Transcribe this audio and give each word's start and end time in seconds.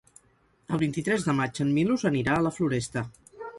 El 0.77 0.81
vint-i-tres 0.83 1.27
de 1.27 1.35
maig 1.41 1.61
en 1.67 1.71
Milos 1.77 2.07
anirà 2.13 2.41
a 2.41 2.43
la 2.49 2.55
Floresta. 2.59 3.07